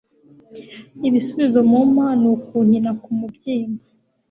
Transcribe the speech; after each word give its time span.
ibisubizo 1.07 1.59
mumpa, 1.69 2.05
ni 2.21 2.27
ukunkina 2.33 2.91
ku 3.01 3.09
mubyimba 3.17 3.83